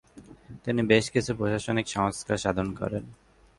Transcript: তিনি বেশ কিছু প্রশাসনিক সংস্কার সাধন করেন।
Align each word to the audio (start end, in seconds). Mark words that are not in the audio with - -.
তিনি 0.65 0.81
বেশ 0.83 1.05
কিছু 1.09 1.31
প্রশাসনিক 1.35 1.87
সংস্কার 1.87 2.37
সাধন 2.37 2.67
করেন। 2.75 3.03